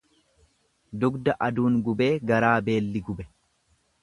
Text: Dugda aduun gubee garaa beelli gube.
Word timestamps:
Dugda 1.03 1.35
aduun 1.49 1.77
gubee 1.89 2.09
garaa 2.33 2.57
beelli 2.71 3.05
gube. 3.13 3.29